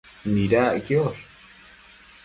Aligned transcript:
Nidac 0.33 0.81
quiosh 0.85 1.21